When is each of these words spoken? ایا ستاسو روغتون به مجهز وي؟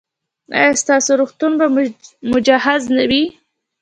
ایا 0.57 0.71
ستاسو 0.81 1.11
روغتون 1.19 1.51
به 1.59 1.65
مجهز 2.31 2.83
وي؟ 3.11 3.23